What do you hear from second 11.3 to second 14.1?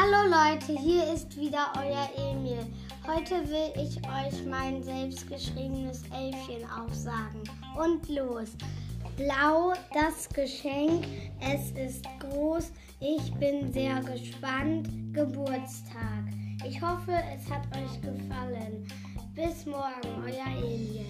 es ist groß, ich bin sehr